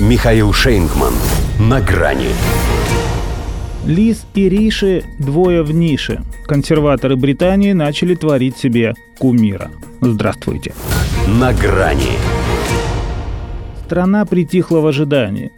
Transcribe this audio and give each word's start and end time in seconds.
Михаил 0.00 0.52
Шейнгман. 0.52 1.12
На 1.60 1.80
грани. 1.80 2.30
Лиз 3.86 4.26
и 4.34 4.48
Риши 4.48 5.04
двое 5.20 5.62
в 5.62 5.70
нише. 5.70 6.20
Консерваторы 6.46 7.14
Британии 7.14 7.72
начали 7.72 8.16
творить 8.16 8.56
себе 8.56 8.94
кумира. 9.18 9.70
Здравствуйте. 10.00 10.74
На 11.28 11.52
грани. 11.52 12.18
Страна 13.86 14.24
притихла 14.24 14.80
в 14.80 14.86
ожидании. 14.88 15.52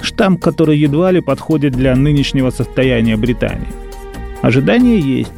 Штамп, 0.00 0.40
который 0.40 0.78
едва 0.78 1.10
ли 1.10 1.20
подходит 1.20 1.72
для 1.72 1.96
нынешнего 1.96 2.50
состояния 2.50 3.16
Британии. 3.16 3.66
Ожидание 4.40 5.00
есть, 5.00 5.32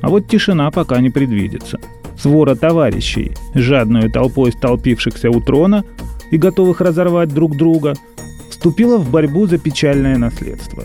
а 0.00 0.08
вот 0.08 0.26
тишина 0.28 0.70
пока 0.70 0.98
не 1.02 1.10
предвидится. 1.10 1.78
Свора 2.16 2.54
товарищей, 2.54 3.32
жадную 3.54 4.10
толпой 4.10 4.52
столпившихся 4.52 5.30
у 5.30 5.42
трона 5.42 5.84
и 6.30 6.36
готовых 6.36 6.80
разорвать 6.80 7.28
друг 7.28 7.56
друга, 7.56 7.94
вступила 8.50 8.98
в 8.98 9.10
борьбу 9.10 9.46
за 9.46 9.58
печальное 9.58 10.18
наследство. 10.18 10.84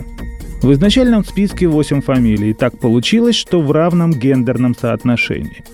В 0.62 0.72
изначальном 0.72 1.24
списке 1.24 1.66
8 1.66 2.00
фамилий, 2.00 2.50
и 2.50 2.54
так 2.54 2.78
получилось, 2.78 3.36
что 3.36 3.60
в 3.60 3.70
равном 3.70 4.12
гендерном 4.12 4.74
соотношении. 4.74 5.64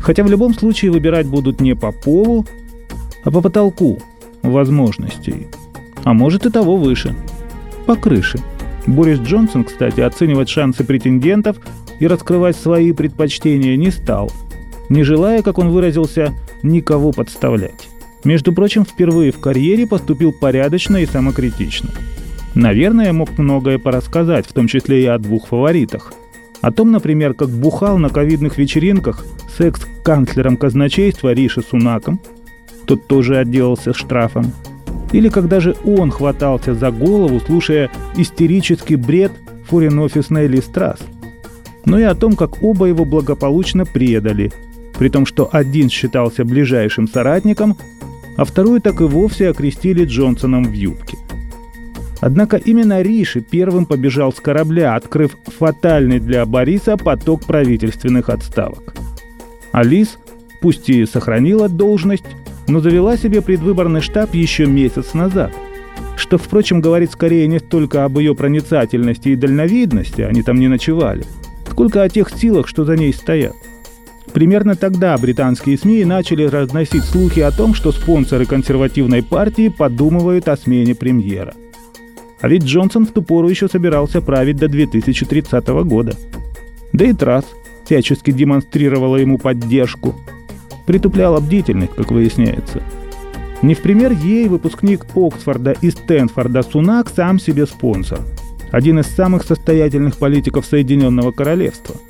Хотя 0.00 0.22
в 0.22 0.30
любом 0.30 0.54
случае 0.54 0.92
выбирать 0.92 1.26
будут 1.26 1.60
не 1.60 1.74
по 1.74 1.90
полу, 1.90 2.46
а 3.24 3.30
по 3.30 3.40
потолку 3.40 3.98
возможностей. 4.42 5.48
А 6.04 6.12
может 6.12 6.46
и 6.46 6.50
того 6.50 6.76
выше. 6.76 7.16
По 7.86 7.96
крыше. 7.96 8.38
Борис 8.86 9.18
Джонсон, 9.18 9.64
кстати, 9.64 10.00
оценивать 10.00 10.48
шансы 10.48 10.84
претендентов 10.84 11.58
и 11.98 12.06
раскрывать 12.06 12.56
свои 12.56 12.92
предпочтения 12.92 13.76
не 13.76 13.90
стал, 13.90 14.30
не 14.88 15.02
желая, 15.02 15.42
как 15.42 15.58
он 15.58 15.70
выразился, 15.70 16.32
никого 16.62 17.12
подставлять. 17.12 17.88
Между 18.24 18.52
прочим, 18.52 18.84
впервые 18.84 19.32
в 19.32 19.38
карьере 19.38 19.86
поступил 19.86 20.32
порядочно 20.32 20.96
и 20.98 21.06
самокритично. 21.06 21.90
Наверное, 22.54 23.12
мог 23.12 23.38
многое 23.38 23.78
порассказать, 23.78 24.46
в 24.46 24.52
том 24.52 24.66
числе 24.66 25.02
и 25.02 25.06
о 25.06 25.18
двух 25.18 25.48
фаворитах. 25.48 26.12
О 26.60 26.72
том, 26.72 26.90
например, 26.90 27.34
как 27.34 27.50
бухал 27.50 27.98
на 27.98 28.08
ковидных 28.08 28.58
вечеринках 28.58 29.24
с 29.56 29.60
экс-канцлером 29.60 30.56
казначейства 30.56 31.32
Риша 31.32 31.62
Сунаком, 31.62 32.20
тот 32.86 33.06
тоже 33.06 33.36
отделался 33.36 33.94
штрафом, 33.94 34.52
или 35.12 35.28
когда 35.28 35.60
же 35.60 35.76
он 35.84 36.10
хватался 36.10 36.74
за 36.74 36.90
голову, 36.90 37.40
слушая 37.40 37.90
истерический 38.16 38.96
бред 38.96 39.32
фурин-офисной 39.68 40.48
Листрас. 40.48 40.98
Но 41.84 41.98
и 41.98 42.02
о 42.02 42.14
том, 42.14 42.34
как 42.34 42.62
оба 42.62 42.86
его 42.86 43.04
благополучно 43.04 43.84
предали, 43.84 44.52
при 44.98 45.08
том, 45.08 45.26
что 45.26 45.48
один 45.52 45.88
считался 45.88 46.44
ближайшим 46.44 47.06
соратником, 47.06 47.76
а 48.38 48.44
вторую 48.44 48.80
так 48.80 49.00
и 49.00 49.04
вовсе 49.04 49.48
окрестили 49.48 50.04
Джонсоном 50.04 50.64
в 50.64 50.72
юбке. 50.72 51.18
Однако 52.20 52.56
именно 52.56 53.02
Риши 53.02 53.40
первым 53.40 53.84
побежал 53.84 54.32
с 54.32 54.36
корабля, 54.36 54.94
открыв 54.94 55.36
фатальный 55.58 56.20
для 56.20 56.46
Бориса 56.46 56.96
поток 56.96 57.44
правительственных 57.44 58.28
отставок. 58.28 58.94
Алис, 59.72 60.18
пусть 60.60 60.88
и 60.88 61.04
сохранила 61.04 61.68
должность, 61.68 62.24
но 62.68 62.78
завела 62.78 63.16
себе 63.16 63.42
предвыборный 63.42 64.00
штаб 64.00 64.32
еще 64.34 64.66
месяц 64.66 65.14
назад. 65.14 65.52
Что, 66.16 66.38
впрочем, 66.38 66.80
говорит 66.80 67.10
скорее 67.10 67.48
не 67.48 67.58
столько 67.58 68.04
об 68.04 68.18
ее 68.18 68.36
проницательности 68.36 69.30
и 69.30 69.36
дальновидности, 69.36 70.22
они 70.22 70.42
там 70.42 70.60
не 70.60 70.68
ночевали, 70.68 71.24
сколько 71.68 72.02
о 72.02 72.08
тех 72.08 72.30
силах, 72.30 72.68
что 72.68 72.84
за 72.84 72.96
ней 72.96 73.12
стоят. 73.12 73.56
Примерно 74.32 74.76
тогда 74.76 75.16
британские 75.16 75.78
СМИ 75.78 76.04
начали 76.04 76.44
разносить 76.44 77.04
слухи 77.04 77.40
о 77.40 77.50
том, 77.50 77.74
что 77.74 77.92
спонсоры 77.92 78.46
консервативной 78.46 79.22
партии 79.22 79.68
подумывают 79.68 80.48
о 80.48 80.56
смене 80.56 80.94
премьера. 80.94 81.54
А 82.40 82.48
ведь 82.48 82.62
Джонсон 82.62 83.06
в 83.06 83.12
ту 83.12 83.22
пору 83.22 83.48
еще 83.48 83.68
собирался 83.68 84.20
править 84.20 84.56
до 84.56 84.68
2030 84.68 85.66
года. 85.84 86.14
Да 86.92 87.04
и 87.04 87.12
Трасс 87.12 87.46
всячески 87.84 88.30
демонстрировала 88.30 89.16
ему 89.16 89.38
поддержку. 89.38 90.14
Притупляла 90.86 91.40
бдительность, 91.40 91.94
как 91.96 92.10
выясняется. 92.10 92.82
Не 93.62 93.74
в 93.74 93.80
пример 93.80 94.12
ей 94.12 94.46
выпускник 94.46 95.04
Оксфорда 95.16 95.72
и 95.80 95.90
Стэнфорда 95.90 96.62
Сунак 96.62 97.08
сам 97.08 97.40
себе 97.40 97.66
спонсор. 97.66 98.20
Один 98.70 99.00
из 99.00 99.06
самых 99.06 99.42
состоятельных 99.42 100.16
политиков 100.16 100.64
Соединенного 100.64 101.32
Королевства– 101.32 101.96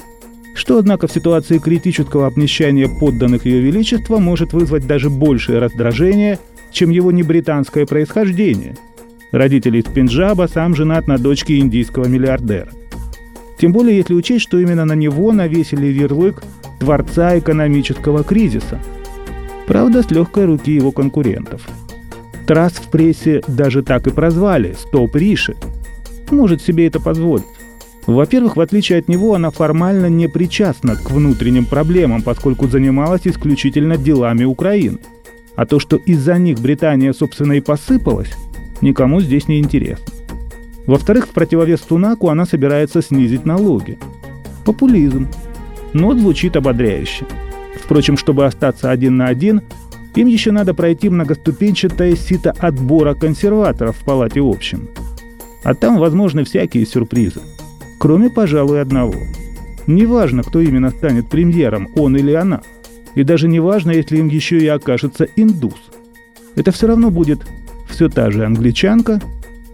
что, 0.59 0.79
однако, 0.79 1.07
в 1.07 1.13
ситуации 1.13 1.59
критического 1.59 2.27
обнищания 2.27 2.89
подданных 2.89 3.47
Ее 3.47 3.61
Величества 3.61 4.19
может 4.19 4.53
вызвать 4.53 4.87
даже 4.87 5.09
большее 5.09 5.61
раздражение, 5.61 6.39
чем 6.73 6.91
его 6.91 7.13
небританское 7.13 7.87
происхождение. 7.87 8.77
Родители 9.31 9.79
из 9.79 9.85
Пенджаба, 9.85 10.49
сам 10.53 10.75
женат 10.75 11.07
на 11.07 11.17
дочке 11.17 11.59
индийского 11.59 12.07
миллиардера. 12.07 12.71
Тем 13.61 13.73
более, 13.73 13.97
если 13.97 14.15
учесть, 14.15 14.43
что 14.43 14.59
именно 14.59 14.85
на 14.85 14.95
него 14.95 15.33
навесили 15.33 15.87
ярлык 15.87 16.43
творца 16.81 17.39
экономического 17.39 18.25
кризиса. 18.25 18.81
Правда, 19.67 20.03
с 20.03 20.11
легкой 20.11 20.47
руки 20.47 20.73
его 20.73 20.91
конкурентов. 20.91 21.63
Трасс 22.47 22.73
в 22.73 22.91
прессе 22.91 23.43
даже 23.47 23.83
так 23.83 24.07
и 24.07 24.11
прозвали 24.11 24.75
«Стоп 24.79 25.15
Риши». 25.15 25.55
Может 26.31 26.63
себе 26.63 26.87
это 26.87 26.99
позволить. 26.99 27.45
Во-первых, 28.09 28.57
в 28.57 28.61
отличие 28.63 29.01
от 29.01 29.09
него, 29.09 29.35
она 29.35 29.51
формально 29.51 30.07
не 30.07 30.29
причастна 30.29 30.97
к 30.97 31.11
внутренним 31.11 31.67
проблемам, 31.67 32.23
поскольку 32.23 32.67
занималась 32.67 33.27
исключительно 33.27 33.99
делами 33.99 34.45
Украины. 34.45 34.99
А 35.57 35.67
то, 35.67 35.79
что 35.79 35.97
из-за 35.97 36.39
них 36.39 36.59
Британия, 36.59 37.13
собственно, 37.13 37.53
и 37.53 37.61
посыпалась, 37.61 38.33
никому 38.81 39.21
здесь 39.21 39.47
не 39.47 39.59
интересно. 39.59 40.07
Во-вторых, 40.87 41.27
в 41.27 41.33
противовес 41.33 41.83
Сунаку 41.87 42.31
она 42.31 42.47
собирается 42.47 43.03
снизить 43.03 43.45
налоги. 43.45 43.99
Популизм. 44.65 45.29
Но 45.93 46.15
звучит 46.15 46.57
ободряюще. 46.57 47.27
Впрочем, 47.79 48.17
чтобы 48.17 48.47
остаться 48.47 48.91
один 48.91 49.19
на 49.19 49.27
один, 49.27 49.61
им 50.15 50.29
еще 50.29 50.51
надо 50.51 50.73
пройти 50.73 51.11
многоступенчатое 51.11 52.17
сито 52.17 52.55
отбора 52.59 53.13
консерваторов 53.13 53.99
в 53.99 54.05
Палате 54.05 54.41
общин. 54.41 54.89
А 55.63 55.75
там 55.75 55.99
возможны 55.99 56.45
всякие 56.45 56.87
сюрпризы– 56.87 57.43
Кроме, 57.99 58.31
пожалуй, 58.31 58.81
одного. 58.81 59.15
Неважно, 59.87 60.43
кто 60.43 60.61
именно 60.61 60.91
станет 60.91 61.29
премьером, 61.29 61.89
он 61.97 62.17
или 62.17 62.33
она. 62.33 62.61
И 63.15 63.25
даже 63.25 63.49
не 63.49 63.59
важно, 63.59 63.91
если 63.91 64.19
им 64.19 64.29
еще 64.29 64.59
и 64.59 64.67
окажется 64.67 65.27
индус. 65.37 65.75
Это 66.55 66.73
все 66.73 66.87
равно 66.87 67.11
будет 67.11 67.41
все 67.89 68.09
та 68.09 68.31
же 68.31 68.45
англичанка, 68.45 69.21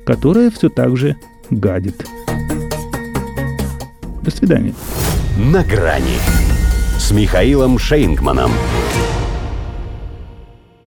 которая 0.06 0.50
все 0.50 0.68
так 0.68 0.96
же 0.96 1.16
гадит. 1.50 2.06
До 4.22 4.30
свидания. 4.30 4.74
На 5.36 5.62
грани 5.62 6.18
с 6.98 7.10
Михаилом 7.10 7.78
Шейнгманом. 7.78 8.50